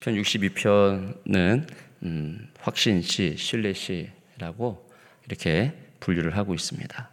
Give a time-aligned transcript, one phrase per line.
[0.00, 1.66] 편 62편은
[2.04, 4.90] 음, 확신시, 신뢰시라고
[5.26, 7.10] 이렇게 분류를 하고 있습니다.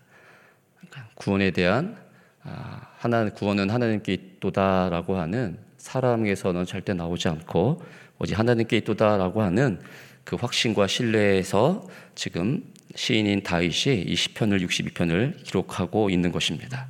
[0.77, 1.97] 그러니까 구원에 대한
[2.43, 7.83] 아, 하나 구원은 하나님께 있도다라고 하는 사람에게서는 절대 나오지 않고
[8.19, 9.81] 오직 하나님께 있도다라고 하는
[10.23, 11.85] 그 확신과 신뢰에서
[12.15, 12.63] 지금
[12.95, 16.87] 시인인 다윗이 이 시편을 62편을 기록하고 있는 것입니다.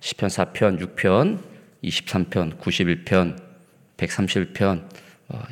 [0.00, 1.38] 시편 4편, 6편,
[1.82, 3.42] 23편, 91편,
[3.96, 4.88] 131편 어,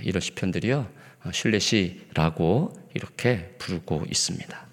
[0.03, 0.89] 이런 시편들이요
[1.25, 4.67] 어, 신뢰시라고 이렇게 부르고 있습니다.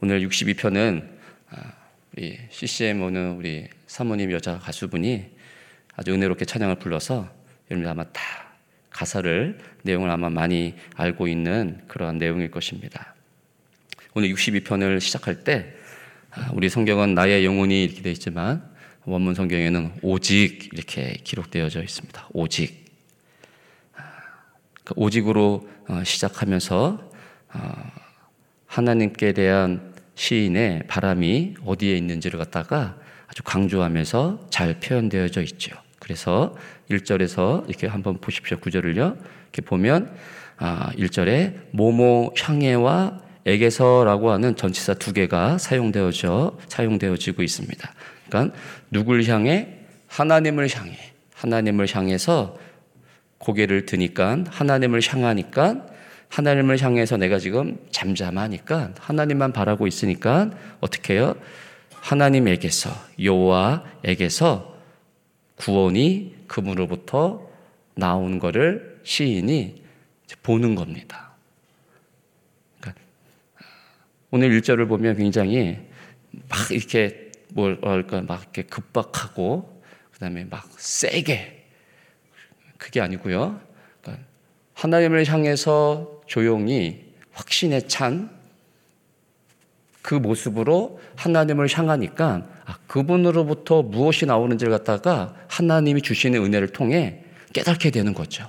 [0.00, 1.08] 오늘 62편은
[1.50, 1.72] 아,
[2.16, 5.26] 우리 CCM 오는 우리 사모님 여자 가수분이
[5.94, 7.28] 아주 은혜롭게 찬양을 불러서
[7.70, 8.22] 여러분 아마 다
[8.90, 13.14] 가사를 내용을 아마 많이 알고 있는 그러한 내용일 것입니다.
[14.14, 15.74] 오늘 62편을 시작할 때
[16.30, 18.68] 아, 우리 성경은 나의 영혼이 이렇게 되어 있지만
[19.04, 22.28] 원문 성경에는 오직 이렇게 기록되어져 있습니다.
[22.32, 22.87] 오직 그
[24.96, 27.10] 오직으로 어, 시작하면서
[27.54, 27.60] 어,
[28.66, 32.96] 하나님께 대한 시인의 바람이 어디에 있는지를 갖다가
[33.28, 35.76] 아주 강조하면서 잘 표현되어져 있죠.
[35.98, 36.54] 그래서
[36.90, 38.56] 1절에서 이렇게 한번 보십시오.
[38.58, 39.16] 9절을요.
[39.42, 40.14] 이렇게 보면
[40.58, 47.94] 1절에 아, 모모 향해와 에게서라고 하는 전치사 두 개가 사용되어져 사용되어지고 있습니다.
[48.28, 48.56] 그러니까
[48.90, 50.96] 누굴 향해 하나님을 향해
[51.34, 52.58] 하나님을 향해서
[53.38, 55.86] 고개를 드니까 하나님을 향하니까
[56.28, 61.34] 하나님을 향해서 내가 지금 잠잠하니까 하나님만 바라고 있으니까 어떻게 해요?
[61.90, 62.90] 하나님에게서
[63.22, 64.76] 여호와에게서
[65.56, 67.48] 구원이 그분으로부터
[67.94, 69.82] 나온 것을 시인이
[70.42, 71.32] 보는 겁니다.
[72.80, 73.02] 그러니까
[74.30, 75.78] 오늘 일절을 보면 굉장히
[76.48, 81.57] 막 이렇게 뭐랄까 막 이렇게 급박하고 그다음에 막 세게
[82.78, 83.60] 그게 아니고요.
[84.00, 84.24] 그러니까
[84.74, 88.38] 하나님을 향해서 조용히 확신에 찬
[90.08, 98.14] 그 모습으로 하나님을 향하니까 아, 그분으로부터 무엇이 나오는지를 갖다가 하나님이 주시는 은혜를 통해 깨닫게 되는
[98.14, 98.48] 거죠.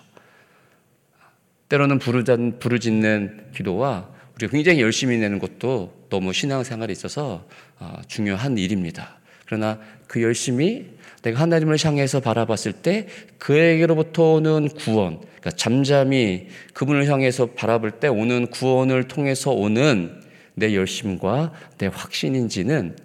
[1.68, 7.46] 때로는 부르짖는 기도와 우리가 굉장히 열심히 내는 것도 너무 신앙생활에 있어서
[7.78, 9.18] 아, 중요한 일입니다.
[9.46, 10.86] 그러나 그 열심이
[11.22, 13.08] 내가 하나님을 향해서 바라봤을 때
[13.38, 20.22] 그에게로부터 오는 구원, 그러니까 잠잠히 그분을 향해서 바라볼 때 오는 구원을 통해서 오는
[20.56, 22.98] 내 열심과 내 확신인지는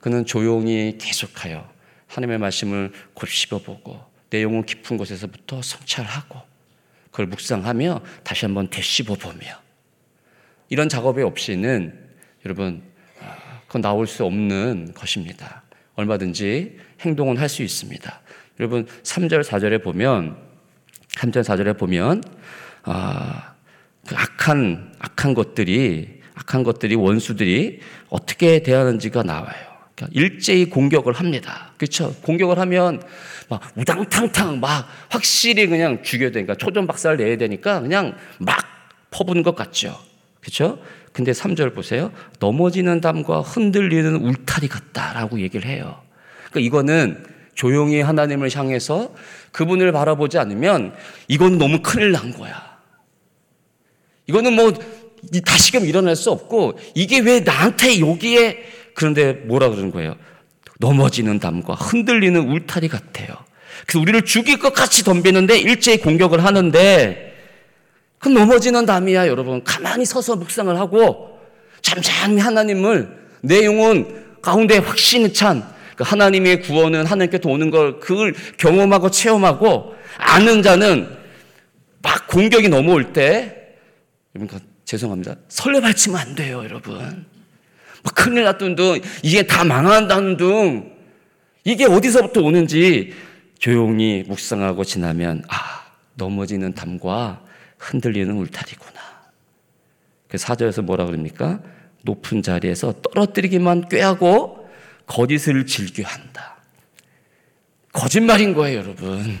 [0.00, 1.70] 그는 조용히 계속하여
[2.08, 4.00] 하나님의 말씀을 곱씹어보고
[4.30, 6.40] 내용은 깊은 곳에서부터 성찰하고
[7.10, 9.40] 그걸 묵상하며 다시 한번 되씹어보며
[10.70, 11.98] 이런 작업이 없이는
[12.46, 12.82] 여러분
[13.20, 15.62] 아, 그건 나올 수 없는 것입니다.
[15.94, 18.20] 얼마든지 행동은 할 수 있습니다.
[18.60, 20.36] 여러분 3절 4절에 보면
[21.16, 22.22] 3절 4절에 보면
[22.84, 23.54] 아,
[24.06, 29.72] 그 악한 악한 것들이 악한 것들이 원수들이 어떻게 대하는지가 나와요.
[29.94, 31.72] 그러니까 일제히 공격을 합니다.
[31.76, 32.14] 그렇죠?
[32.22, 33.02] 공격을 하면
[33.48, 38.56] 막 우당탕탕 막 확실히 그냥 죽여야 되니까 초전 박살을 내야 되니까 그냥 막
[39.10, 39.98] 퍼부는 것 같죠.
[40.40, 40.78] 그렇죠?
[41.12, 42.10] 근데 3절 보세요.
[42.38, 46.00] 넘어지는 담과 흔들리는 울타리 같다라고 얘기를 해요.
[46.50, 47.24] 그러니까 이거는
[47.54, 49.14] 조용히 하나님을 향해서
[49.52, 50.94] 그분을 바라보지 않으면
[51.28, 52.78] 이건 너무 큰일 난 거야.
[54.26, 54.72] 이거는 뭐
[55.44, 58.64] 다시금 일어날 수 없고 이게 왜 나한테 여기에
[58.94, 60.16] 그런데 뭐라 그러는 거예요?
[60.78, 63.28] 넘어지는 담과 흔들리는 울타리 같아요.
[63.86, 67.31] 그래서 우리를 죽일 것 같이 덤비는데 일제히 공격을 하는데
[68.22, 69.62] 그 넘어지는 담이야, 여러분.
[69.64, 71.38] 가만히 서서 묵상을 하고
[71.82, 79.10] 잠잠히 하나님을 내 영혼 가운데 확신이 찬 그 하나님의 구원은 하나님께 오는 걸 그걸 경험하고
[79.10, 81.08] 체험하고 아는 자는
[82.00, 83.76] 막 공격이 넘어올 때
[84.34, 85.36] 여러분 죄송합니다.
[85.48, 87.26] 설레 발치면 안 돼요, 여러분.
[88.02, 90.92] 막 큰일 났던 둥 이게 다 망한다는 둥
[91.64, 93.14] 이게 어디서부터 오는지
[93.58, 95.84] 조용히 묵상하고 지나면 아
[96.14, 97.40] 넘어지는 담과
[97.82, 99.00] 흔들리는 울타리구나.
[100.28, 101.60] 그 사절에서 뭐라 그럽니까?
[102.02, 104.68] 높은 자리에서 떨어뜨리기만 꾀하고
[105.06, 106.56] 거짓을 즐겨한다.
[107.92, 109.38] 거짓말인 거예요, 여러분.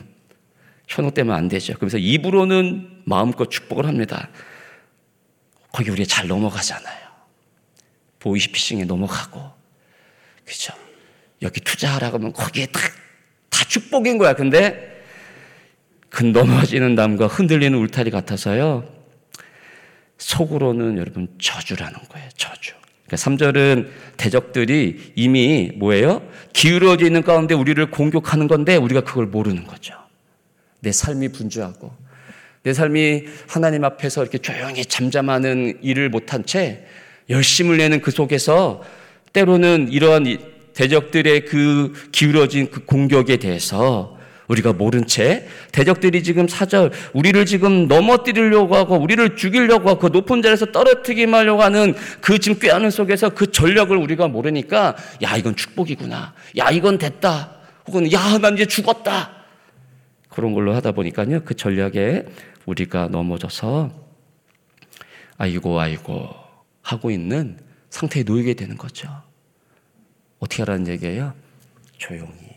[0.88, 1.74] 현혹되면 안 되죠.
[1.78, 4.28] 그래서 입으로는 마음껏 축복을 합니다.
[5.72, 7.08] 거기 우리 잘 넘어가잖아요.
[8.18, 9.40] 보이시피싱에 넘어가고.
[10.44, 10.74] 그죠?
[11.40, 12.80] 여기 투자하라고 하면 거기에 다,
[13.48, 14.34] 다 축복인 거야.
[14.34, 14.91] 근데
[16.12, 18.84] 그 넘어지는 담과 흔들리는 울타리 같아서요.
[20.18, 22.28] 속으로는 여러분 저주라는 거예요.
[22.36, 22.74] 저주.
[23.06, 23.88] 그러니까 3절은
[24.18, 26.22] 대적들이 이미 뭐예요?
[26.52, 29.94] 기울어져 있는 가운데 우리를 공격하는 건데 우리가 그걸 모르는 거죠.
[30.80, 31.90] 내 삶이 분주하고
[32.62, 36.86] 내 삶이 하나님 앞에서 이렇게 조용히 잠잠하는 일을 못한 채
[37.30, 38.82] 열심을 내는 그 속에서
[39.32, 40.26] 때로는 이러한
[40.74, 48.76] 대적들의 그 기울어진 그 공격에 대해서 우리가 모른 채 대적들이 지금 사절 우리를 지금 넘어뜨리려고
[48.76, 53.50] 하고 우리를 죽이려고 하고 그 높은 자리에서 떨어뜨리게 하려고 하는 그 지금 꾀하는 속에서 그
[53.50, 57.56] 전력을 우리가 모르니까 야 이건 축복이구나 야 이건 됐다
[57.86, 59.30] 혹은 야 난 이제 죽었다
[60.28, 62.26] 그런 걸로 하다 보니까요 그 전략에
[62.66, 63.90] 우리가 넘어져서
[65.38, 66.28] 아이고 아이고
[66.82, 67.58] 하고 있는
[67.90, 69.08] 상태에 놓이게 되는 거죠.
[70.38, 71.34] 어떻게 하라는 얘기예요?
[71.98, 72.51] 조용히.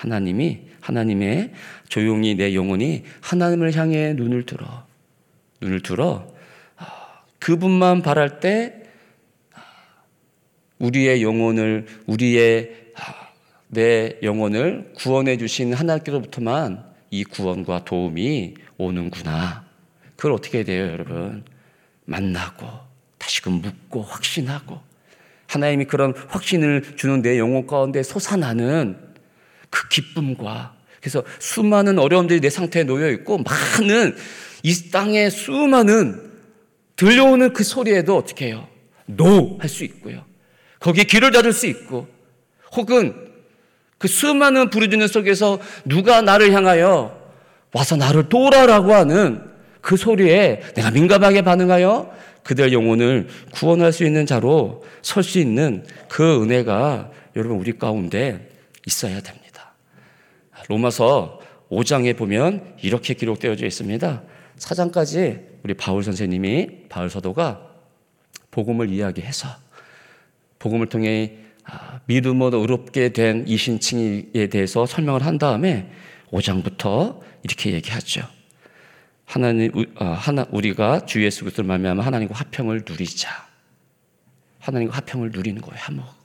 [0.00, 1.52] 하나님이, 하나님의
[1.88, 4.86] 조용히 내 영혼이 하나님을 향해 눈을 들어.
[5.60, 6.26] 눈을 들어.
[6.78, 6.86] 아,
[7.38, 8.82] 그분만 바랄 때
[9.52, 9.60] 아,
[10.78, 13.28] 우리의 영혼을, 우리의 아,
[13.68, 19.66] 내 영혼을 구원해 주신 하나님께로부터만 이 구원과 도움이 오는구나.
[20.16, 21.44] 그걸 어떻게 해야 돼요, 여러분?
[22.06, 22.66] 만나고,
[23.18, 24.80] 다시금 묻고, 확신하고,
[25.46, 29.09] 하나님이 그런 확신을 주는 내 영혼 가운데 솟아나는
[29.70, 34.16] 그 기쁨과 그래서 수많은 어려움들이 내 상태에 놓여 있고 많은
[34.62, 36.30] 이 땅에 수많은
[36.96, 38.68] 들려오는 그 소리에도 어떻게 해요?
[39.06, 39.56] 노!
[39.58, 40.24] 할 수 있고요.
[40.80, 42.06] 거기에 귀를 닫을 수 있고
[42.76, 43.14] 혹은
[43.98, 47.18] 그 수많은 부르짖는 속에서 누가 나를 향하여
[47.72, 49.42] 와서 나를 도우라라고 하는
[49.80, 52.12] 그 소리에 내가 민감하게 반응하여
[52.42, 58.50] 그들 영혼을 구원할 수 있는 자로 설 수 있는 그 은혜가 여러분 우리 가운데
[58.86, 59.39] 있어야 됩니다.
[60.70, 64.22] 로마서 5장에 보면 이렇게 기록되어져 있습니다.
[64.56, 67.60] 4장까지 우리 바울 선생님이 바울 사도가
[68.52, 69.48] 복음을 이야기해서
[70.60, 75.90] 복음을 통해 아, 믿음으로 의롭게 된 이신칭에 대해서 설명을 한 다음에
[76.30, 78.22] 5장부터 이렇게 얘기하죠.
[79.24, 83.28] 하나님 어, 하나 우리가 주 예수 그리스도를 말미암아 하나님과 화평을 누리자.
[84.60, 85.80] 하나님과 화평을 누리는 거예요.
[85.80, 86.19] 화목.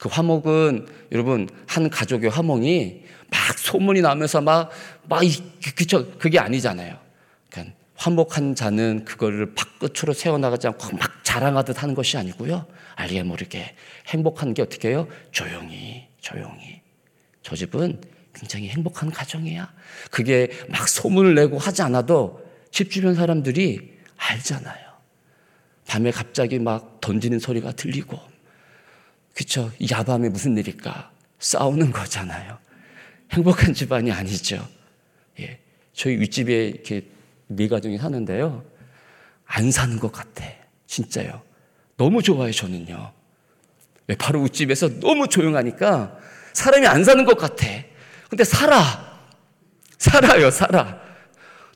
[0.00, 5.20] 그 화목은 여러분 한 가족의 화목이 막 소문이 나면서 막막
[5.76, 6.98] 그쵸 그게 아니잖아요.
[7.50, 12.66] 그러니까 화목한 자는 그거를 밖끝으로 세워나가지 않고 막 자랑하듯 하는 것이 아니고요.
[12.96, 13.76] 알게 모르게
[14.08, 15.06] 행복한 게 어떻게 해요?
[15.32, 16.80] 조용히 조용히.
[17.42, 18.00] 저 집은
[18.34, 19.70] 굉장히 행복한 가정이야.
[20.10, 24.90] 그게 막 소문을 내고 하지 않아도 집 주변 사람들이 알잖아요.
[25.86, 28.29] 밤에 갑자기 막 던지는 소리가 들리고,
[29.34, 29.70] 그쵸?
[29.90, 31.10] 야밤에 무슨 일일까?
[31.38, 32.58] 싸우는 거잖아요.
[33.32, 34.66] 행복한 집안이 아니죠.
[35.40, 35.58] 예.
[35.92, 37.06] 저희 윗집에 이렇게
[37.46, 38.64] 네 가정이 사는데요.
[39.46, 40.44] 안 사는 것 같아.
[40.86, 41.42] 진짜요.
[41.96, 43.12] 너무 좋아요, 저는요.
[44.06, 44.16] 왜?
[44.16, 46.16] 바로 윗집에서 너무 조용하니까
[46.52, 47.66] 사람이 안 사는 것 같아.
[48.28, 49.20] 근데 살아.
[49.98, 51.00] 살아요, 살아.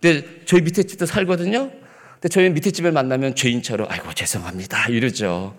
[0.01, 1.71] 근데 저희 밑에 집도 살거든요.
[2.15, 5.57] 근데 저희 밑에 집을 만나면 죄인처럼 아이고 죄송합니다 이러죠.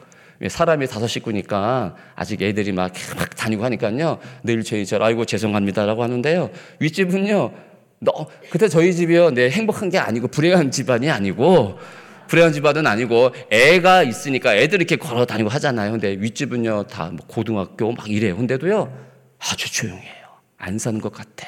[0.47, 4.19] 사람이 다섯 식구니까 아직 애들이 막, 막 다니고 하니까요.
[4.43, 6.49] 늘 죄인처럼 아이고 죄송합니다라고 하는데요.
[6.79, 7.51] 윗집은요.
[7.99, 9.31] 너 그때 저희 집이요.
[9.31, 11.79] 네, 행복한 게 아니고 불행한 집안이 아니고
[12.27, 15.91] 불행한 집안은 아니고 애가 있으니까 애들 이렇게 걸어 다니고 하잖아요.
[15.91, 18.35] 근데 윗집은요 다뭐 고등학교 막 이래요.
[18.37, 18.91] 근데도요
[19.39, 20.25] 아주 조용해요.
[20.57, 21.47] 안 사는 것 같아.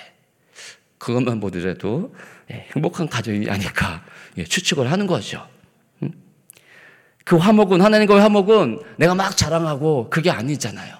[0.97, 2.13] 그것만 보더라도
[2.51, 4.03] 예, 행복한 가정이 아닐까
[4.37, 5.45] 예, 추측을 하는 거죠.
[7.27, 7.29] 음?
[7.29, 10.95] 그 화목은 하나님과의 화목은 내가 막 자랑하고 그게 아니잖아요.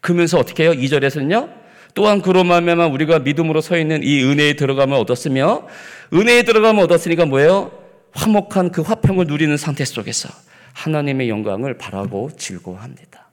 [0.00, 0.72] 그러면서 어떻게 해요?
[0.72, 1.50] 2절에서는요.
[1.94, 5.66] 또한 그로 말미암아 우리가 믿음으로 서 있는 이 은혜에 들어가면 얻었으며
[6.14, 7.72] 은혜에 들어가면 얻었으니까 뭐예요?
[8.12, 10.28] 화목한 그 화평을 누리는 상태 속에서
[10.72, 13.28] 하나님의 영광을 바라고 즐거워합니다.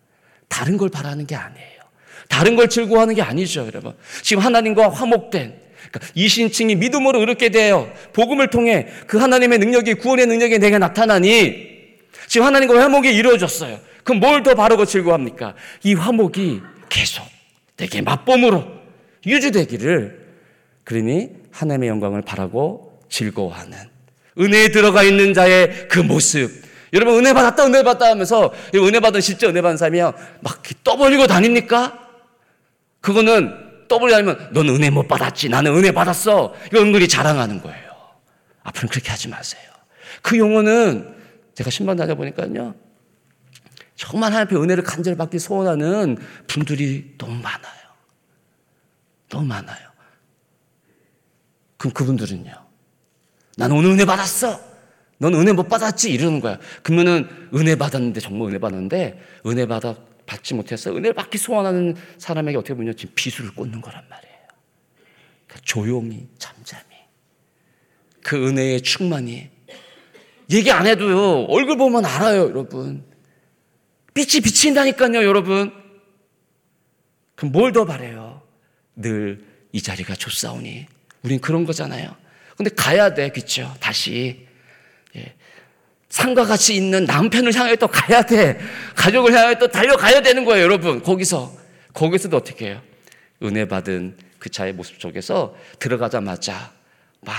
[0.48, 1.80] 다른 걸 바라는 게 아니에요.
[2.28, 3.94] 다른 걸 즐거워하는 게 아니죠, 여러분.
[4.24, 5.54] 지금 하나님과 화목된
[5.92, 11.69] 그러니까 이 신칭이 믿음으로 이렇게 되어 복음을 통해 그 하나님의 능력이 구원의 능력이 내게 나타나니
[12.30, 13.80] 지금 하나님과 화목이 이루어졌어요.
[14.04, 15.56] 그럼 뭘 더 바르고 즐거워합니까?
[15.84, 17.26] 이 화목이 계속
[17.76, 18.66] 내게 맛봄으로
[19.26, 20.28] 유지되기를
[20.86, 23.78] 그러니 하나님의 영광을 바라고 즐거워하는
[24.40, 26.50] 은혜에 들어가 있는 자의 그 모습
[26.94, 32.00] 여러분 은혜 받았다 은혜 받았다 하면서 은혜 받은 실제 은혜 받은 사람이요 막 떠벌리고 다닙니까?
[33.02, 33.54] 그거는
[33.88, 35.50] 떠벌리 아니면 넌 은혜 못 받았지.
[35.50, 36.54] 나는 은혜 받았어.
[36.68, 37.90] 이거 은근히 자랑하는 거예요.
[38.64, 39.62] 앞으로는 그렇게 하지 마세요.
[40.22, 41.16] 그 용어는
[41.60, 42.74] 제가 신방 다녀보니까요.
[43.98, 47.90] 정말 하나님 앞에 은혜를 간절히 받기 소원하는 분들이 너무 많아요.
[49.28, 49.90] 너무 많아요.
[51.76, 52.54] 그럼 그분들은요.
[53.58, 54.58] 나는 오늘 은혜 받았어.
[55.18, 56.10] 넌 은혜 못 받았지?
[56.14, 56.58] 이러는 거야.
[56.82, 62.74] 그러면은 은혜 받았는데, 정말 은혜 받았는데, 은혜 받아 받지 못해서 은혜를 받기 소원하는 사람에게 어떻게
[62.74, 64.38] 보면 지금 비수를 꽂는 거란 말이에요.
[65.46, 66.86] 그러니까 조용히 잠잠히
[68.24, 69.59] 그 은혜의 충만이
[70.52, 71.46] 얘기 안 해도요.
[71.46, 73.04] 얼굴 보면 알아요 여러분.
[74.14, 75.72] 빛이 비친다니까요 여러분.
[77.36, 78.42] 그럼 뭘 더 바래요?
[78.96, 80.88] 늘 이 자리가 좋사오니.
[81.24, 82.16] 우린 그런 거잖아요.
[82.58, 83.72] 근데 가야 돼 그쵸?
[83.80, 84.48] 다시.
[85.16, 85.36] 예.
[86.10, 88.60] 상과 같이 있는 남편을 향해 또 가야 돼.
[88.96, 91.04] 가족을 향해 또 달려가야 되는 거예요 여러분.
[91.04, 91.56] 거기서.
[91.94, 92.82] 거기서도 어떻게 해요?
[93.44, 96.72] 은혜 받은 그 자의 모습 속에서 들어가자마자
[97.22, 97.36] 막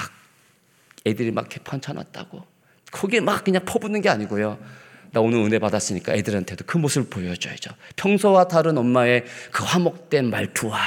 [1.06, 2.44] 애들이 막 개판 쳐놨다고
[2.90, 4.58] 거기에 막 그냥 퍼붓는 게 아니고요.
[5.12, 7.72] 나 오늘 은혜 받았으니까 애들한테도 그 모습을 보여줘야죠.
[7.96, 10.78] 평소와 다른 엄마의 그 화목된 말투와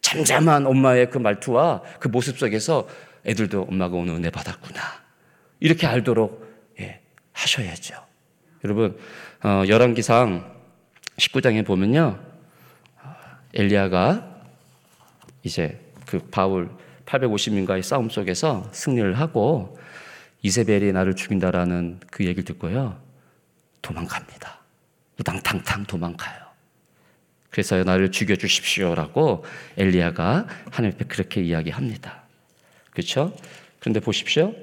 [0.00, 2.88] 잠잠한 엄마의 그 말투와 그 모습 속에서
[3.24, 4.80] 애들도 엄마가 오늘 은혜 받았구나.
[5.60, 6.46] 이렇게 알도록
[6.80, 7.00] 예,
[7.32, 7.94] 하셔야죠.
[8.64, 8.98] 여러분,
[9.42, 10.52] 어, 열왕기상
[11.16, 12.18] 19장에 보면요.
[13.54, 14.28] 엘리야가
[15.42, 16.70] 이제 그 바울
[17.06, 19.78] 850인가의 싸움 속에서 승리를 하고
[20.42, 23.00] 이세벨이 나를 죽인다라는 그 얘기를 듣고요.
[23.80, 24.60] 도망갑니다.
[25.20, 26.42] 우당탕탕 도망가요.
[27.50, 29.44] 그래서 나를 죽여 주십시오라고
[29.76, 32.22] 엘리야가 하나님 앞에 그렇게 이야기합니다.
[32.90, 33.36] 그렇죠?
[33.78, 34.54] 그런데 보십시오.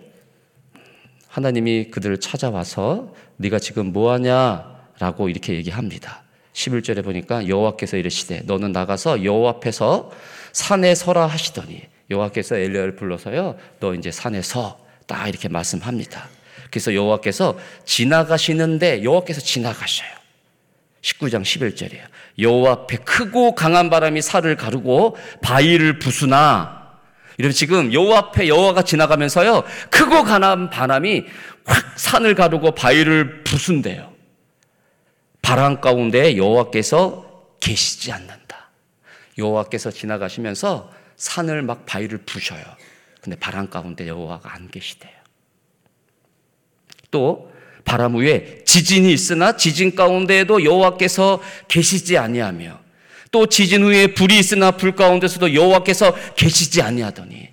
[1.27, 6.23] 하나님이 그들을 찾아와서 네가 지금 뭐 하냐라고 이렇게 얘기합니다.
[6.53, 10.11] 11절에 보니까 여호와께서 이르시되 너는 나가서 여호와 앞에서
[10.51, 13.57] 산에 서라 하시더니 여호와께서 엘리야를 불러서요.
[13.79, 14.88] 너 이제 산에 서.
[15.09, 16.29] 딱 이렇게 말씀합니다.
[16.69, 20.07] 그래서 여호와께서 지나가시는데 여호와께서 지나가셔요.
[21.01, 22.03] 19장 11절이에요.
[22.37, 26.79] 여호와 앞에 크고 강한 바람이 살을 가르고 바위를 부수나
[27.39, 29.63] 여러분 지금 여호와 앞에 여호와가 지나가면서요.
[29.89, 31.25] 크고 강한 바람이
[31.65, 34.13] 확 산을 가르고 바위를 부순대요.
[35.41, 38.69] 바람 가운데 여호와께서 계시지 않는다.
[39.37, 42.61] 여호와께서 지나가시면서 산을 막 바위를 부셔요.
[43.29, 45.13] 근데 바람 가운데 여호와가 안 계시대요.
[47.11, 47.51] 또
[47.85, 52.79] 바람 위에 지진이 있으나 지진 가운데에도 여호와께서 계시지 아니하며
[53.31, 57.49] 또 지진 후에 불이 있으나 불 가운데서도 여호와께서 계시지 아니하더니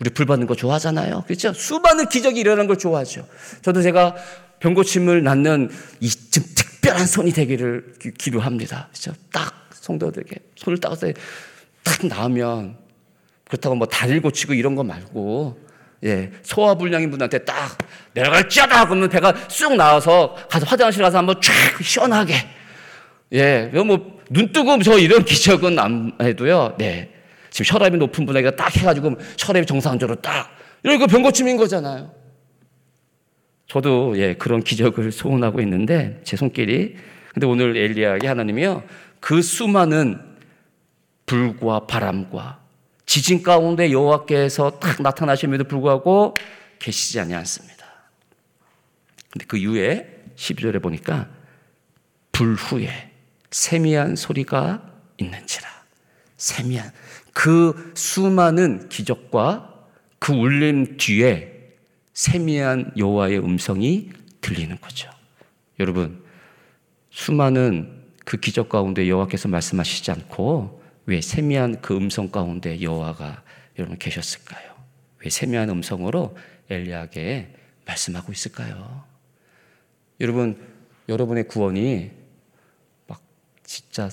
[0.00, 1.24] 우리 불 받는 거 좋아하잖아요.
[1.26, 1.52] 그렇죠?
[1.52, 3.28] 수많은 기적이 일어나는 걸 좋아하죠.
[3.60, 4.16] 저도 제가
[4.60, 5.70] 병고침을 낳는
[6.00, 8.88] 이 특별한 손이 되기를 기도합니다.
[8.90, 9.12] 그렇죠?
[9.30, 11.12] 딱 성도들에게 손을 따서
[11.82, 12.83] 딱 나오면
[13.48, 15.58] 그렇다고 뭐 다리를 고치고 이런 거 말고
[16.04, 17.76] 예, 소화불량인 분한테 딱
[18.12, 22.34] 내려갈지어다 그러면 배가 쑥 나와서 가서 화장실 가서 한번 쫙 시원하게
[23.32, 26.76] 예, 뭐눈 뜨고 저 이런 기적은 안 해도요.
[26.78, 27.10] 네.
[27.50, 30.50] 지금 혈압이 높은 분에게 딱 해가지고 혈압이 정상적으로 딱
[30.82, 32.12] 이런 병 고침인 거잖아요.
[33.66, 36.96] 저도 예, 그런 기적을 소원하고 있는데 제 손길이
[37.32, 38.82] 근데 오늘 엘리야에게 하나님이요.
[39.20, 40.20] 그 수많은
[41.26, 42.63] 불과 바람과
[43.14, 46.34] 지진 가운데 여호와께서 딱 나타나심에도 불구하고
[46.80, 47.86] 계시지 아니않습니다.
[49.30, 51.28] 근데 그 이후에 12절에 보니까
[52.32, 53.12] 불 후에
[53.52, 54.82] 세미한 소리가
[55.18, 55.68] 있는지라.
[56.38, 56.90] 세미한
[57.32, 59.86] 그 수많은 기적과
[60.18, 61.70] 그 울림 뒤에
[62.14, 65.08] 세미한 여호와의 음성이 들리는 거죠.
[65.78, 66.20] 여러분
[67.10, 73.42] 수많은 그 기적 가운데 여호와께서 말씀하시지 않고 왜 세미한 그 음성 가운데 여호와가
[73.78, 74.74] 여러분 계셨을까요?
[75.20, 76.36] 왜 세미한 음성으로
[76.70, 77.54] 엘리야에게
[77.86, 79.04] 말씀하고 있을까요?
[80.20, 80.58] 여러분
[81.08, 82.10] 여러분의 구원이
[83.06, 83.20] 막
[83.64, 84.08] 진짜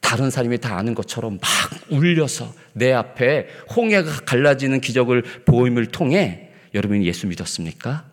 [0.00, 1.48] 다른 사람이 다 아는 것처럼 막
[1.90, 8.10] 울려서 내 앞에 홍해가 갈라지는 기적을 보임을 통해 여러분이 예수 믿었습니까?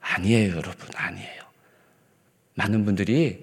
[0.00, 0.88] 아니에요, 여러분.
[0.94, 1.42] 아니에요.
[2.54, 3.42] 많은 분들이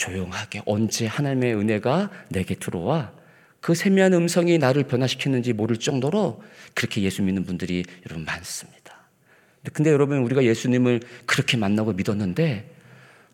[0.00, 3.12] 조용하게 언제 하나님의 은혜가 내게 들어와
[3.60, 6.42] 그 세미한 음성이 나를 변화시키는지 모를 정도로
[6.74, 8.80] 그렇게 예수 믿는 분들이 여러분 많습니다.
[9.74, 12.70] 근데 여러분 우리가 예수님을 그렇게 만나고 믿었는데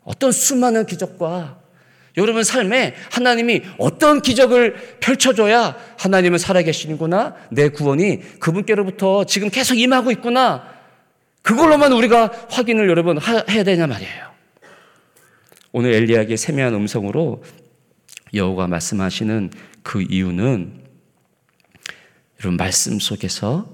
[0.03, 1.61] 어떤 수많은 기적과
[2.17, 10.65] 여러분 삶에 하나님이 어떤 기적을 펼쳐줘야 하나님은 살아계시는구나 내 구원이 그분께로부터 지금 계속 임하고 있구나
[11.43, 14.36] 그걸로만 우리가 확인을 여러분 해야 되냐 말이에요.
[15.79, 17.45] 오늘 엘리야에게 세미한 음성으로
[18.33, 19.51] 여호가 말씀하시는
[19.83, 20.87] 그 이유는
[22.41, 23.71] 여러분 말씀 속에서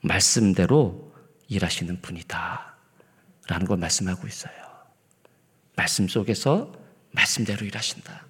[0.00, 1.12] 말씀대로
[1.46, 2.74] 일하시는 분이다.
[3.46, 4.52] 라는 걸 말씀하고 있어요.
[5.76, 6.72] 말씀 속에서
[7.12, 8.26] 말씀대로 일하신다.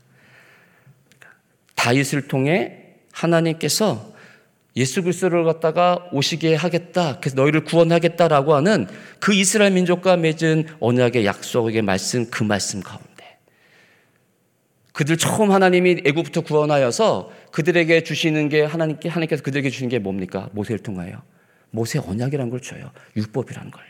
[1.76, 4.12] 다윗을 통해 하나님께서
[4.76, 7.20] 예수 그리스도를 갖다가 오시게 하겠다.
[7.20, 8.86] 그래서 너희를 구원하겠다라고 하는
[9.18, 13.13] 그 이스라엘 민족과 맺은 언약의 약속의 말씀 그 말씀 가운데
[14.94, 20.48] 그들 처음 하나님이 애굽부터 구원하여서 그들에게 주시는 게 하나님께 하나님께서 그들에게 주신 게 뭡니까?
[20.52, 21.20] 모세를 통하여
[21.70, 22.92] 모세 언약이라는 걸 줘요.
[23.16, 23.86] 율법이라는 걸요.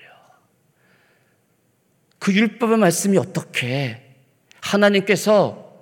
[2.18, 4.00] 그 율법의 말씀이 어떻게
[4.62, 5.74] 하나님께서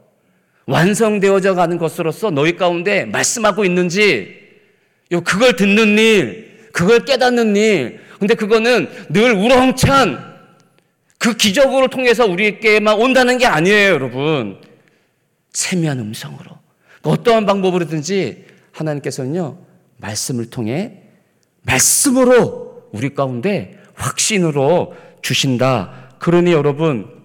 [0.67, 4.41] 완성되어져 가는 것으로서 너희 가운데 말씀하고 있는지
[5.25, 8.01] 그걸 듣는 일, 그걸 깨닫는 일.
[8.19, 10.33] 근데 그거는 늘 우렁찬
[11.19, 14.72] 그 기적을 통해서 우리에게만 온다는 게 아니에요, 여러분.
[15.53, 16.51] 세미한 음성으로.
[17.03, 19.59] 어떠한 방법으로든지 하나님께서는요,
[19.99, 21.03] 말씀을 통해
[21.63, 26.17] 말씀으로 우리 가운데 확신으로 주신다.
[26.19, 27.23] 그러니 여러분,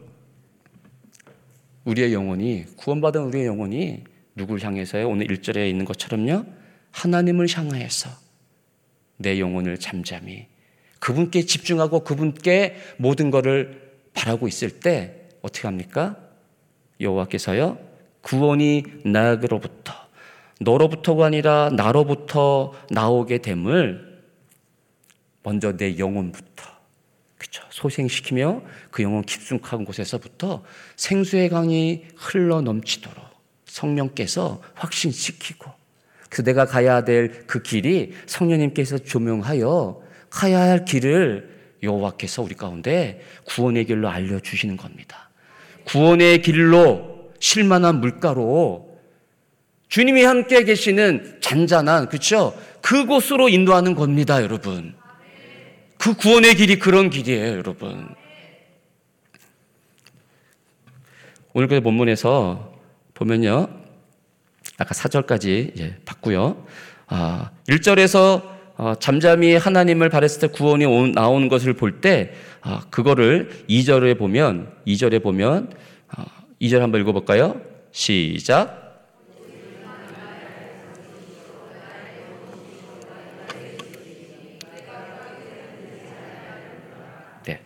[1.85, 4.03] 우리의 영혼이, 구원받은 우리의 영혼이
[4.35, 5.09] 누굴 향해서요?
[5.09, 6.45] 오늘 1절에 있는 것처럼요,
[6.91, 8.09] 하나님을 향하여서
[9.17, 10.47] 내 영혼을 잠잠히
[10.99, 13.81] 그분께 집중하고 그분께 모든 것을
[14.13, 16.17] 바라고 있을 때 어떻게 합니까?
[16.99, 17.86] 여호와께서요
[18.27, 19.93] 구원이 나에게로부터
[20.59, 24.21] 너로부터가 아니라 나로부터 나오게 됨을
[25.43, 26.65] 먼저 내 영혼부터
[27.37, 30.63] 그쵸 소생시키며 그 영혼 깊숙한 곳에서부터
[30.97, 33.23] 생수의 강이 흘러 넘치도록
[33.65, 35.71] 성령께서 확신시키고
[36.29, 43.85] 그래서 내가 가야 될 그 길이 성령님께서 조명하여 가야 할 길을 여호와께서 우리 가운데 구원의
[43.85, 45.29] 길로 알려 주시는 겁니다.
[45.85, 48.97] 구원의 길로 실만한 물가로
[49.89, 52.57] 주님이 함께 계시는 잔잔한 그렇죠?
[52.81, 54.95] 그곳으로 인도하는 겁니다, 여러분.
[55.97, 58.07] 그 구원의 길이 그런 길이에요, 여러분.
[61.53, 62.73] 오늘 그 본문에서
[63.13, 63.67] 보면요.
[64.77, 66.65] 아까 4절까지 이제 봤고요.
[67.07, 73.49] 아, 1절에서 어, 잠잠히 하나님을 바랬을 때 구원이 온, 나오는 것을 볼 때, 아, 그거를
[73.67, 75.77] 2절에 보면, 2절에 보면, 아,
[76.61, 77.61] 2절 한번 읽어볼까요?
[77.91, 78.87] 시작.
[87.45, 87.59] 네.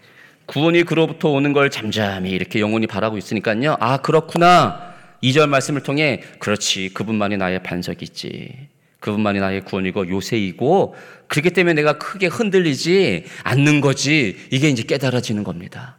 [0.45, 3.77] 구원이 그로부터 오는 걸 잠잠히 이렇게 영혼이 바라고 있으니까요.
[3.79, 4.91] 아, 그렇구나.
[5.23, 6.93] 2절 말씀을 통해, 그렇지.
[6.93, 8.69] 그분만이 나의 반석이지.
[8.99, 10.95] 그분만이 나의 구원이고 요새이고
[11.27, 15.97] 그렇기 때문에 내가 크게 흔들리지 않는 거지 이게 이제 깨달아지는 겁니다.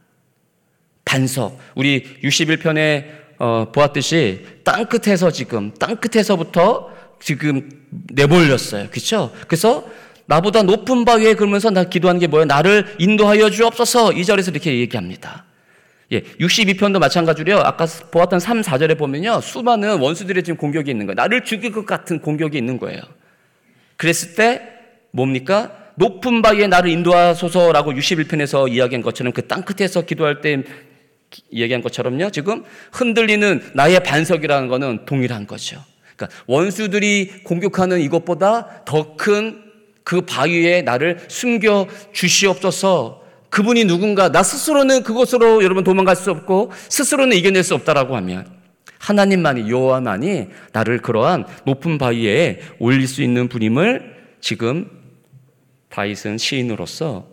[1.12, 3.04] 반석 우리 61편에
[3.38, 7.68] 어, 보았듯이 땅 끝에서 지금 땅 끝에서부터 지금
[8.14, 8.88] 내몰렸어요.
[8.90, 9.30] 그렇죠?
[9.46, 9.84] 그래서
[10.24, 12.46] 나보다 높은 바 위에 그러면서 나 기도하는 게 뭐예요?
[12.46, 15.44] 나를 인도하여 주옵소서 이 절에서 이렇게 얘기합니다.
[16.12, 17.58] 예, 62편도 마찬가지로요.
[17.58, 19.42] 아까 보았던 3, 4절에 보면요.
[19.42, 21.16] 수많은 원수들의 지금 공격이 있는 거예요.
[21.16, 23.00] 나를 죽일 것 같은 공격이 있는 거예요.
[23.98, 24.62] 그랬을 때
[25.10, 25.72] 뭡니까?
[25.96, 30.62] 높은 바위에 나를 인도하소서라고 61편에서 이야기한 것처럼 그 땅 끝에서 기도할 때
[31.52, 32.30] 얘기한 것처럼요.
[32.30, 35.82] 지금 흔들리는 나의 반석이라는 것은 동일한 거죠.
[36.16, 39.72] 그러니까 원수들이 공격하는 이것보다 더 큰
[40.04, 47.36] 그 바위에 나를 숨겨 주시옵소서 그분이 누군가 나 스스로는 그곳으로 여러분 도망갈 수 없고 스스로는
[47.36, 48.46] 이겨낼 수 없다라고 하면
[48.98, 54.88] 하나님만이 여호와만이 나를 그러한 높은 바위에 올릴 수 있는 분임을 지금
[55.90, 57.28] 다윗은 시인으로서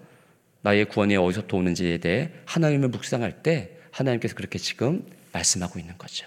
[0.61, 6.25] 나의 구원이 어디서부터 오는지에 대해 하나님을 묵상할 때 하나님께서 그렇게 지금 말씀하고 있는 거죠.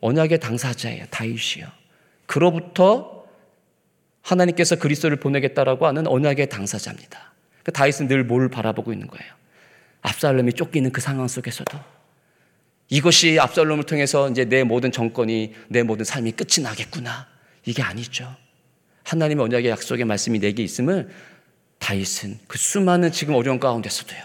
[0.00, 1.06] 언약의 당사자예요.
[1.10, 1.66] 다윗이요.
[2.26, 3.24] 그로부터
[4.22, 7.32] 하나님께서 그리스도를 보내겠다라고 하는 언약의 당사자입니다.
[7.62, 9.32] 그 다윗은 늘 뭘 바라보고 있는 거예요.
[10.02, 11.78] 압살롬이 쫓기는 그 상황 속에서도
[12.90, 17.26] 이것이 압살롬을 통해서 이제 내 모든 정권이 내 모든 삶이 끝이 나겠구나.
[17.64, 18.34] 이게 아니죠.
[19.04, 21.10] 하나님의 언약의 약속의 말씀이 내게 있음을
[21.78, 24.20] 다윗은 그 수많은 지금 어려운 가운데서도요.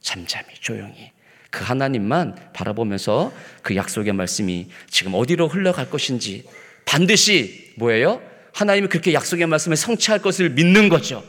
[0.00, 1.12] 잠잠히 조용히
[1.52, 6.44] 그 하나님만 바라보면서 그 약속의 말씀이 지금 어디로 흘러갈 것인지
[6.86, 8.22] 반드시 뭐예요?
[8.54, 11.22] 하나님이 그렇게 약속의 말씀을 성취할 것을 믿는 거죠.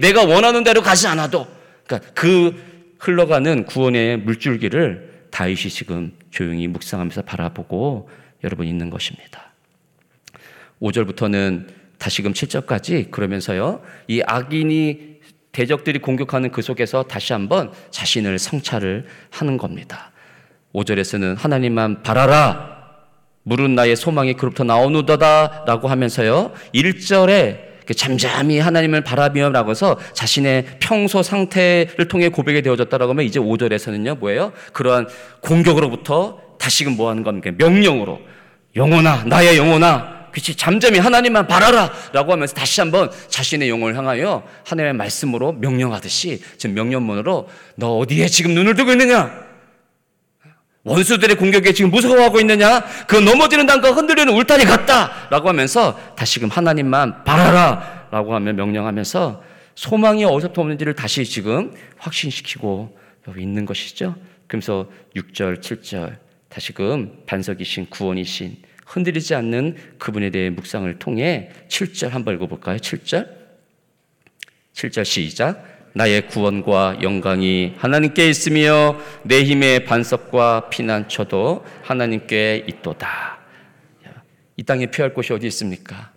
[0.00, 1.46] 내가 원하는 대로 가지 않아도
[1.86, 8.10] 그러니까 그 흘러가는 구원의 물줄기를 다윗이 지금 조용히 묵상하면서 바라보고
[8.42, 9.52] 여러분 있는 것입니다.
[10.82, 13.82] 5절부터는 다시금 7절까지 그러면서요.
[14.08, 15.09] 이 악인이
[15.52, 20.12] 대적들이 공격하는 그 속에서 다시 한번 자신을 성찰을 하는 겁니다.
[20.74, 22.78] 5절에서는 하나님만 바라라.
[23.42, 25.64] 물은 나의 소망이 그로부터 나오누더다.
[25.66, 26.52] 라고 하면서요.
[26.74, 34.52] 1절에 잠잠히 하나님을 바라비라고 해서 자신의 평소 상태를 통해 고백이 되어졌다라고 하면 이제 5절에서는요, 뭐예요?
[34.72, 35.08] 그러한
[35.40, 37.50] 공격으로부터 다시금 뭐 하는 겁니까?
[37.56, 38.20] 명령으로.
[38.76, 41.92] 영혼아, 나의 영혼아, 그치, 잠잠히 하나님만 바라라!
[42.12, 48.54] 라고 하면서 다시 한번 자신의 영혼을 향하여 하나님의 말씀으로 명령하듯이 지금 명령문으로 너 어디에 지금
[48.54, 49.50] 눈을 두고 있느냐?
[50.82, 52.84] 원수들의 공격에 지금 무서워하고 있느냐?
[53.06, 55.28] 그 넘어지는 땅과 흔들리는 울타리 같다!
[55.30, 58.08] 라고 하면서 다시금 하나님만 바라라!
[58.10, 59.42] 라고 하며 명령하면서
[59.74, 62.98] 소망이 어디서부터 오는지를 다시 지금 확신시키고
[63.36, 64.16] 있는 것이죠.
[64.46, 66.16] 그러면서 6절, 7절
[66.48, 68.56] 다시금 반석이신 구원이신
[68.90, 72.76] 흔들리지 않는 그분에 대해 묵상을 통해 7절 한번 읽어볼까요?
[72.78, 73.28] 7절
[74.74, 83.40] 7절 시작 나의 구원과 영광이 하나님께 있으며 내 힘의 반석과 피난처도 하나님께 있도다.
[84.56, 86.12] 이 땅에 피할 곳이 어디 있습니까?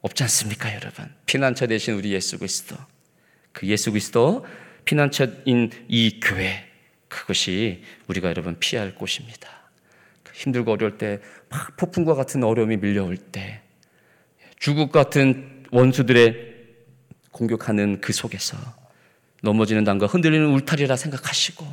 [0.00, 1.12] 없지 않습니까, 여러분?
[1.26, 2.76] 피난처 대신 우리 예수 그리스도.
[3.52, 4.46] 그 예수 그리스도
[4.84, 6.64] 피난처인 이 교회
[7.08, 9.48] 그것이 우리가 여러분 피할 곳입니다.
[10.22, 13.60] 그 힘들고 어려울 때, 막 폭풍과 같은 어려움이 밀려올 때,
[14.58, 16.56] 주국 같은 원수들의
[17.30, 18.56] 공격하는 그 속에서
[19.42, 21.64] 넘어지는 담과 흔들리는 울타리라 생각하시고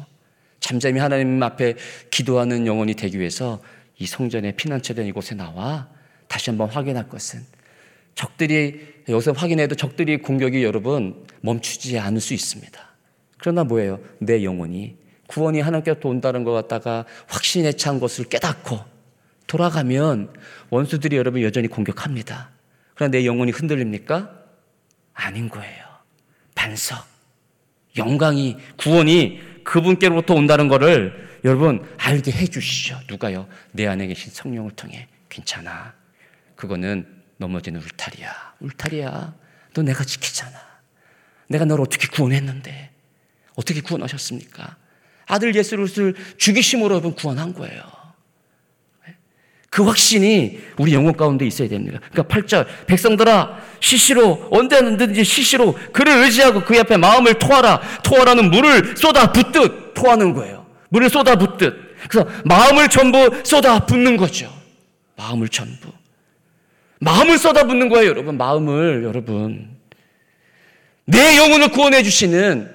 [0.60, 1.76] 잠잠히 하나님 앞에
[2.12, 3.62] 기도하는 영혼이 되기 위해서
[3.98, 5.90] 이 성전의 피난처된 이곳에 나와
[6.28, 7.42] 다시 한번 확인할 것은
[8.14, 12.80] 적들이 여기서 확인해도 적들이 공격이 여러분 멈추지 않을 수 있습니다.
[13.38, 14.00] 그러나 뭐예요?
[14.20, 18.80] 내 영혼이 구원이 하나님께로부 온다는 것 같다가 확신에 찬 것을 깨닫고
[19.48, 20.34] 돌아가면
[20.70, 22.50] 원수들이 여러분 여전히 공격합니다.
[22.96, 24.32] 그러나 내 영혼이 흔들립니까?
[25.14, 25.86] 아닌 거예요.
[26.56, 27.06] 반석,
[27.98, 33.00] 영광이, 구원이 그분께로부터 온다는 것을 여러분 알게 해 주시죠.
[33.10, 33.48] 누가요?
[33.72, 35.08] 내 안에 계신 성령을 통해.
[35.30, 35.94] 괜찮아.
[36.56, 37.06] 그거는
[37.38, 38.56] 넘어지는 울타리야.
[38.60, 39.34] 울타리야.
[39.74, 40.58] 너 내가 지키잖아.
[41.48, 42.92] 내가 너를 어떻게 구원했는데.
[43.56, 44.78] 어떻게 구원하셨습니까?
[45.28, 47.82] 아들 예수를 죽이심으로 여러분 구원한 거예요.
[49.76, 52.00] 그 확신이 우리 영혼 가운데 있어야 됩니다.
[52.14, 57.82] 그러니까 8절 백성들아 시시로 언제든지 시시로 그를 의지하고 그 앞에 마음을 토하라.
[58.02, 60.66] 토하라는 물을 쏟아 붓듯 토하는 거예요.
[60.88, 61.76] 물을 쏟아 붓듯.
[62.08, 64.50] 그래서 마음을 전부 쏟아 붓는 거죠.
[65.18, 65.92] 마음을 전부.
[67.00, 68.38] 마음을 쏟아 붓는 거예요, 여러분.
[68.38, 69.76] 마음을 여러분.
[71.04, 72.74] 내 영혼을 구원해 주시는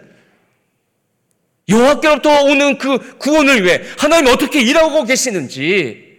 [1.66, 6.09] 여호와께로부터 오는 그 구원을 위해 하나님 어떻게 일하고 계시는지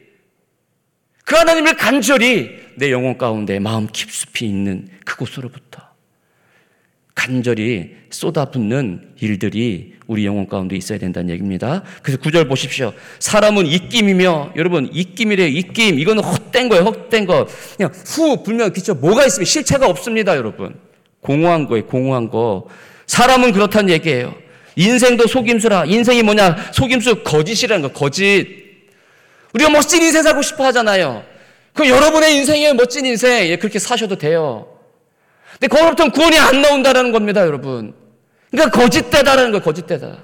[1.31, 5.81] 그 하나님을 간절히 내 영혼 가운데 마음 깊숙이 있는 그곳으로부터
[7.15, 11.83] 간절히 쏟아붓는 일들이 우리 영혼 가운데 있어야 된다는 얘기입니다.
[12.03, 12.91] 그래서 구절 보십시오.
[13.19, 16.83] 사람은 입김이며 여러분 입김이래 입김 이거는 헛된 거예요.
[16.83, 17.47] 헛된 거.
[17.77, 20.75] 그냥 후 불면 기초 뭐가 있으면 실체가 없습니다, 여러분.
[21.21, 21.85] 공허한 거예요.
[21.85, 22.67] 공허한 거.
[23.07, 24.35] 사람은 그렇다는 얘기예요.
[24.75, 25.85] 인생도 속임수라.
[25.85, 26.71] 인생이 뭐냐?
[26.73, 27.93] 속임수 거짓이라는 거.
[27.93, 28.60] 거짓.
[29.53, 31.23] 우리가 멋진 인생 살고 싶어 하잖아요.
[31.73, 34.67] 그 여러분의 인생에 멋진 인생 예, 그렇게 사셔도 돼요.
[35.59, 37.93] 근데 거기부터 구원이 안 나온다는 겁니다, 여러분.
[38.49, 40.17] 그러니까 거짓되다라는 거예요, 거짓되다.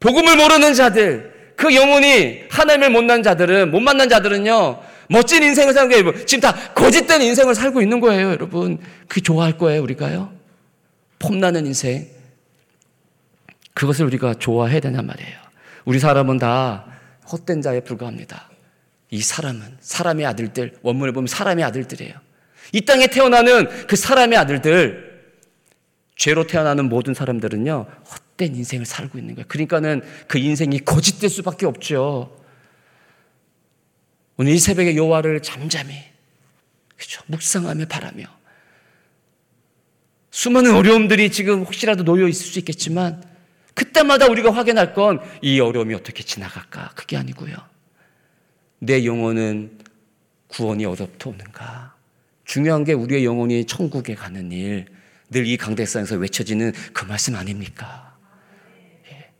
[0.00, 5.88] 복음을 모르는 자들, 그 영혼이 하나님을 못 난 자들은, 못 만난 자들은요, 멋진 인생을 사는
[5.88, 8.78] 게 지금 다 거짓된 인생을 살고 있는 거예요, 여러분.
[9.08, 10.32] 그게 좋아할 거예요, 우리가요?
[11.18, 12.06] 폼나는 인생.
[13.74, 15.38] 그것을 우리가 좋아해야 되냔 말이에요.
[15.84, 16.84] 우리 사람은 다
[17.30, 18.50] 헛된 자에 불과합니다.
[19.10, 22.14] 이 사람은 사람의 아들들, 원문을 보면 사람의 아들들이에요.
[22.72, 25.06] 이 땅에 태어나는 그 사람의 아들들,
[26.16, 27.86] 죄로 태어나는 모든 사람들은요,
[28.36, 29.46] 헛된 인생을 살고 있는 거예요.
[29.48, 32.36] 그러니까는 그 인생이 거짓될 수밖에 없죠.
[34.36, 35.94] 오늘 이 새벽에 여호와를 잠잠히
[36.96, 37.22] 그렇죠.
[37.26, 38.24] 묵상하며 바라며
[40.30, 43.35] 수많은 어려움들이 지금 혹시라도 놓여 있을 수 있겠지만 그
[43.96, 46.90] 때마다 우리가 확인할 건 이 어려움이 어떻게 지나갈까?
[46.94, 47.54] 그게 아니고요.
[48.78, 49.78] 내 영혼은
[50.48, 51.94] 구원이 어디부터 오는가?
[52.44, 54.86] 중요한 게 우리의 영혼이 천국에 가는 일,
[55.30, 58.16] 늘 이 강대상에서 외쳐지는 그 말씀 아닙니까?
[59.10, 59.30] 예.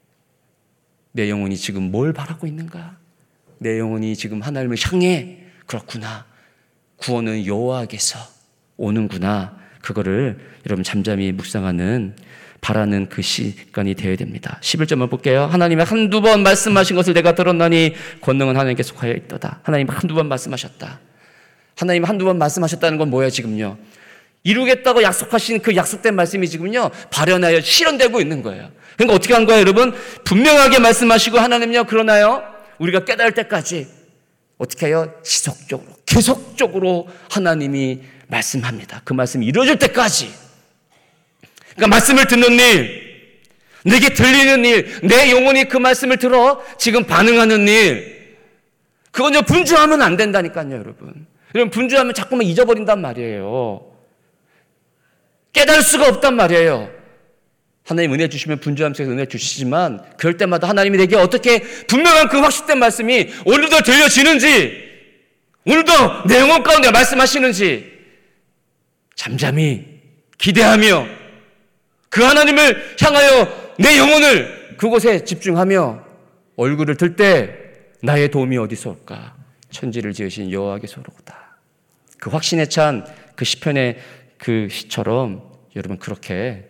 [1.13, 2.97] 내 영혼이 지금 뭘 바라고 있는가?
[3.59, 6.27] 내 영혼이 지금 하나님을 향해 그렇구나.
[6.97, 8.19] 구원은 여호와께서
[8.79, 9.57] 오는구나.
[9.81, 12.17] 그거를 여러분 잠잠히 묵상하는
[12.61, 14.59] 바라는 그 시간이 되어야 됩니다.
[14.63, 15.45] 11절 만 볼게요.
[15.45, 19.61] 하나님이 한두 번 말씀하신 것을 내가 들었나니 권능은 하나님께 속하여 있도다.
[19.63, 21.01] 하나님 한두 번 말씀하셨다.
[21.77, 23.77] 하나님 한두 번 말씀하셨다는 건 뭐예요, 지금요?
[24.43, 28.71] 이루겠다고 약속하신 그 약속된 말씀이 지금요, 발현하여 실현되고 있는 거예요.
[28.97, 29.95] 그러니까 어떻게 한 거예요, 여러분?
[30.25, 32.43] 분명하게 말씀하시고 하나님요, 그러나요?
[32.79, 33.89] 우리가 깨달을 때까지
[34.59, 35.13] 어떻게 해요?
[35.23, 39.03] 지속적으로, 계속적으로 하나님이 말씀합니다.
[39.05, 40.46] 그 말씀이 이루어질 때까지.
[41.77, 43.07] 그러니까 말씀을 듣는 일,
[43.85, 48.17] 내게 들리는 일, 내 영혼이 그 말씀을 들어 지금 반응하는 일,
[49.13, 51.27] 그건요, 분주하면 안 된다니까요, 여러분.
[51.55, 53.93] 여러분, 분주하면 자꾸만 잊어버린단 말이에요.
[55.55, 56.91] 깨달을 수가 없단 말이에요.
[57.87, 62.79] 하나님 은혜 주시면 분주함 속에서 은혜 주시지만, 그럴 때마다 하나님이 내게 어떻게 분명한 그 확실된
[62.79, 64.85] 말씀이 오늘도 들려지는지,
[65.65, 65.93] 오늘도
[66.29, 67.93] 내 영혼 가운데 말씀하시는지,
[69.15, 69.85] 잠잠히
[70.37, 71.07] 기대하며
[72.09, 76.05] 그 하나님을 향하여 내 영혼을 그곳에 집중하며
[76.57, 77.55] 얼굴을 들 때
[78.03, 79.37] 나의 도움이 어디서 올까?
[79.71, 81.59] 천지를 지으신 여호와께서로구다.
[82.19, 83.05] 그 확신에 찬
[83.37, 83.99] 그 시편의
[84.39, 85.43] 그 시처럼
[85.77, 86.67] 여러분 그렇게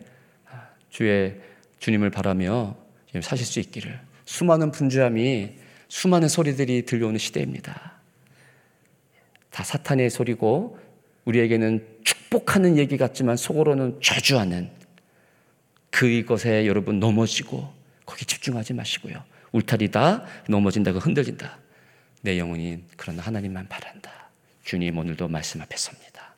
[0.89, 1.35] 주의
[1.79, 2.75] 주님을 바라며
[3.21, 5.53] 사실 수 있기를 수많은 분주함이
[5.87, 7.93] 수많은 소리들이 들려오는 시대입니다.
[9.49, 10.77] 다 사탄의 소리고
[11.23, 14.69] 우리에게는 축복하는 얘기 같지만 속으로는 저주하는
[15.91, 17.73] 그것에 여러분 넘어지고
[18.05, 19.23] 거기 집중하지 마시고요.
[19.51, 21.57] 울타리다 넘어진다고 흔들린다.
[22.21, 24.29] 내 영혼이 그런 하나님만 바란다.
[24.63, 26.35] 주님 오늘도 말씀 앞에 섭니다.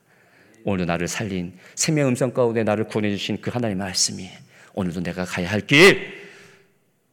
[0.64, 4.30] 오늘 나를 살린 생명 음성 가운데 나를 구원해 주신 그 하나님의 말씀이
[4.74, 6.14] 오늘도 내가 가야 할 길,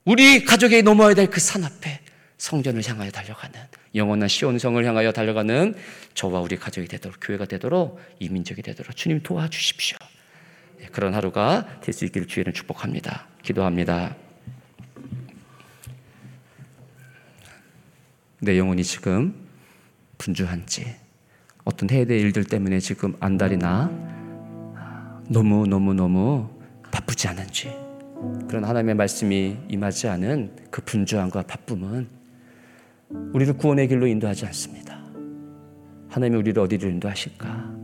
[0.05, 2.01] 우리 가족이 넘어야 될 그 산 앞에
[2.39, 3.59] 성전을 향하여 달려가는
[3.95, 5.75] 영원한 시온성을 향하여 달려가는
[6.15, 9.97] 저와 우리 가족이 되도록 교회가 되도록 이 민족이 되도록 주님 도와주십시오.
[10.79, 13.27] 네, 그런 하루가 될 수 있기를 주의는 축복합니다.
[13.43, 14.15] 기도합니다.
[18.41, 19.35] 내 영혼이 지금
[20.19, 20.95] 분주한지
[21.65, 23.91] 어떤 될 일들 때문에 지금 안달이나
[25.29, 26.49] 너무 너무 너무
[26.91, 27.75] 바쁘지 않은지
[28.49, 32.09] 그런 하나님의 말씀이 임하지 않은 그 분주함과 바쁨은
[33.33, 34.99] 우리를 구원의 길로 인도하지 않습니다.
[36.09, 37.75] 하나님이 우리를 어디로 인도하실까?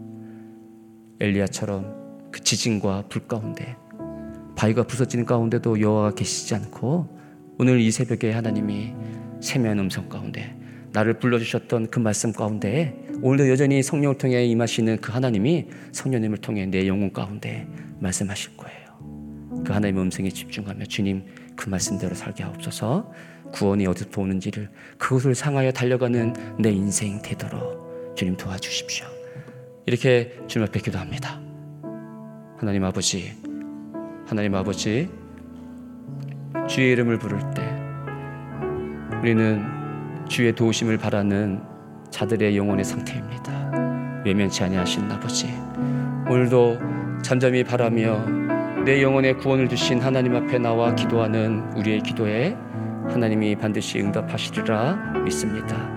[1.21, 2.02] 엘리야처럼
[2.33, 3.77] 그 지진과 불 가운데
[4.57, 7.09] 바위가 부서지는 가운데도 여호와가 계시지 않고
[7.59, 8.95] 오늘 이 새벽에 하나님이
[9.41, 10.57] 세미한 음성 가운데
[10.93, 16.87] 나를 불러주셨던 그 말씀 가운데 오늘도 여전히 성령을 통해 임하시는 그 하나님이 성령님을 통해 내
[16.87, 17.67] 영혼 가운데
[18.01, 18.83] 말씀하실 거예요.
[19.65, 21.25] 그 하나님의 음성에 집중하며 주님
[21.57, 23.13] 그 말씀대로 살게 하옵소서
[23.53, 29.07] 구원이 어디서 오는지를 그것을 상하여 달려가는 내 인생 되도록 주님 도와주십시오.
[29.87, 31.52] 이렇게 주님 앞에 기도합니다.
[32.63, 33.33] 하나님 아버지,
[34.25, 35.11] 하나님 아버지,
[36.69, 37.61] 주의 이름을 부를 때
[39.19, 39.65] 우리는
[40.29, 41.61] 주의 도우심을 바라는
[42.11, 44.23] 자들의 영혼의 상태입니다.
[44.25, 45.53] 외면치 아니하신 아버지,
[46.31, 46.79] 오늘도
[47.25, 48.25] 잠잠히 바라며
[48.85, 52.57] 내 영혼의 구원을 주신 하나님 앞에 나와 기도하는 우리의 기도에
[53.09, 55.91] 하나님이 반드시 응답하시리라 믿습니다.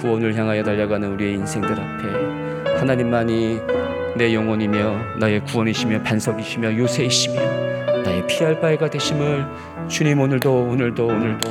[0.00, 3.81] 구원을 향하여 달려가는 우리의 인생들 앞에 하나님만이
[4.16, 7.40] 내 영혼이며 나의 구원이시며 반석이시며 요새이시며
[8.04, 9.46] 나의 피할 바위가 되심을
[9.88, 11.50] 주님 오늘도 오늘도 오늘도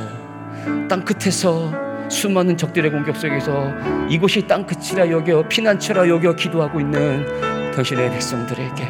[0.88, 1.72] 땅 끝에서
[2.08, 3.72] 수많은 적들의 공격 속에서
[4.08, 8.84] 이곳이 땅 끝이라 여겨 피난처라 여겨 기도하고 있는 당신의 백성들에게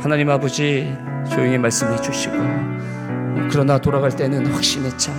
[0.00, 0.96] 하나님 아버지
[1.30, 2.36] 조용히 말씀해 주시고
[3.50, 5.12] 그러나 돌아갈 때는 확신에 차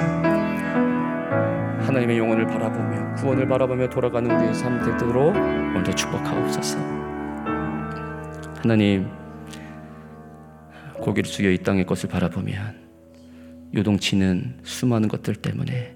[1.81, 6.98] 하나님의 영혼을 바라보며 구원을 바라보며 돌아가는 우리의 삶 되도록 오늘도 축복하옵소서
[8.61, 9.07] 하나님
[10.95, 12.89] 고개를 숙여 이 땅의 것을 바라보면
[13.75, 15.95] 요동치는 수많은 것들 때문에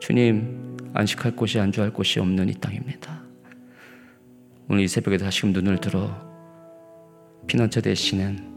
[0.00, 3.22] 주님 안식할 곳이 안주할 곳이 없는 이 땅입니다
[4.68, 6.10] 오늘 이 새벽에 다시금 눈을 들어
[7.46, 8.56] 피난처 되시는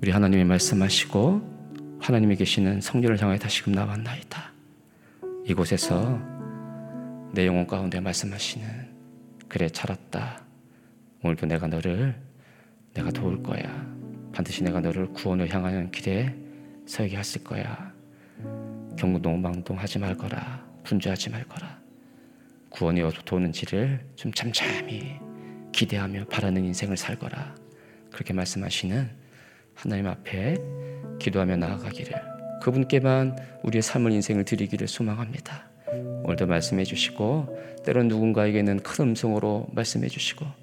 [0.00, 4.52] 우리 하나님이 말씀하시고 하나님이 계시는 성전을 향해 다시금 나왔나이다.
[5.46, 6.20] 이곳에서
[7.32, 8.66] 내 영혼 가운데 말씀하시는
[9.48, 10.51] 그래 살았다.
[11.22, 12.20] 오늘도 내가 너를
[12.94, 13.86] 내가 도울 거야.
[14.32, 16.34] 반드시 내가 너를 구원을 향하는 길에
[16.84, 17.92] 서게 했을 거야.
[18.98, 20.66] 경동망동하지 말거라.
[20.82, 21.80] 분주하지 말거라.
[22.70, 25.20] 구원이 어디서 오는지를 좀 잠잠히
[25.70, 27.54] 기대하며 바라는 인생을 살거라.
[28.10, 29.08] 그렇게 말씀하시는
[29.74, 30.56] 하나님 앞에
[31.20, 32.14] 기도하며 나아가기를
[32.62, 35.68] 그분께만 우리의 삶을 인생을 드리기를 소망합니다.
[36.24, 40.61] 오늘도 말씀해 주시고 때론 누군가에게는 큰 음성으로 말씀해 주시고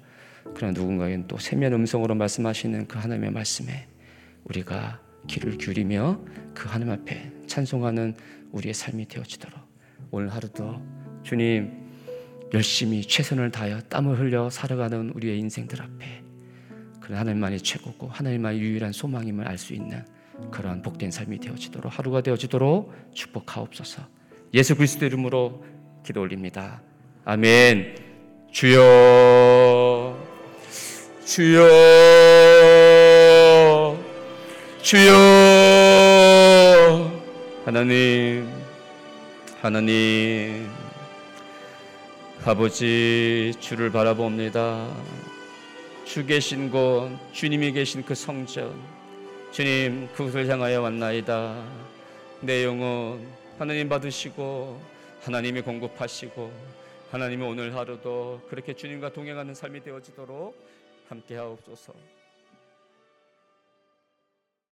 [0.54, 3.86] 그러나 누군가에게는 또 세면 음성으로 말씀하시는 그 하나님의 말씀에
[4.44, 6.20] 우리가 귀를 기울이며
[6.54, 8.14] 그 하나님 앞에 찬송하는
[8.52, 9.58] 우리의 삶이 되어지도록
[10.10, 10.82] 오늘 하루도
[11.22, 11.72] 주님
[12.52, 16.30] 열심히 최선을 다하여 땀을 흘려 살아가는 우리의 인생들 앞에
[17.16, 20.04] 하나님만이 최고고 하나님만이 유일한 소망임을 알 수 있는
[20.50, 24.02] 그러한 복된 삶이 되어지도록 하루가 되어지도록 축복하옵소서.
[24.54, 25.64] 예수 그리스도 이름으로
[26.04, 26.82] 기도 올립니다.
[27.24, 27.96] 아멘.
[28.50, 29.59] 주여
[31.30, 31.62] 주여
[34.82, 35.12] 주여
[37.64, 38.50] 하나님
[39.62, 40.68] 하나님
[42.44, 44.92] 아버지 주를 바라봅니다.
[46.04, 48.74] 주 계신 곳, 주님이 계신 그 성전,
[49.52, 51.62] 주님 그곳을 향하여 왔나이다.
[52.40, 53.24] 내 영혼
[53.56, 54.82] 하나님 받으시고
[55.22, 56.52] 하나님이 공급하시고
[57.12, 60.79] 하나님은 오늘 하루도 그렇게 주님과 동행하는 삶이 되어지도록
[61.10, 61.92] 함께 하옵소서.